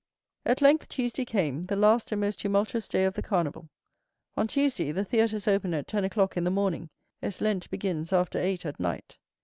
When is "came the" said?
1.25-1.75